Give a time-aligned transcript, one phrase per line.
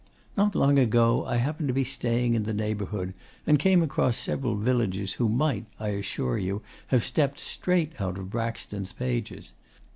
[0.35, 3.13] Not long ago I happened to be staying in the neighbourhood,
[3.45, 8.31] and came across several villagers who might, I assure you, have stepped straight out of
[8.31, 9.53] Braxton's pages.